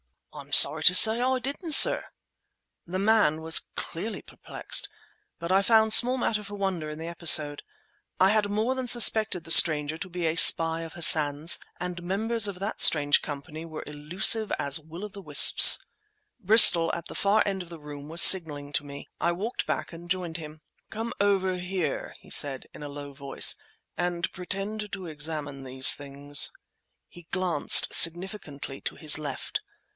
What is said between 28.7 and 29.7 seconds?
to his left.